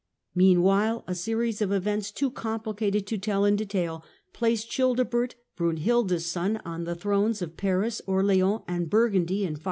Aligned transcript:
Meanwhile 0.33 1.03
a 1.05 1.13
series 1.13 1.61
of 1.61 1.71
events 1.71 2.09
too 2.09 2.31
complicated 2.31 3.05
to 3.05 3.19
tell 3.19 3.45
in 3.45 3.55
detail, 3.55 4.03
placed 4.33 4.67
Childebert, 4.71 5.35
Brunhilda's 5.55 6.25
son, 6.25 6.59
on 6.65 6.85
the 6.85 6.95
thrones 6.95 7.39
of 7.43 7.55
Paris, 7.55 8.01
Orleans 8.07 8.63
and 8.67 8.89
Burgundy 8.89 9.41
in 9.43 9.53
593. 9.53 9.59